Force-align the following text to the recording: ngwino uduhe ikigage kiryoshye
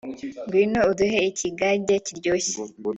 ngwino 0.45 0.79
uduhe 0.91 1.19
ikigage 1.31 1.95
kiryoshye 2.05 2.55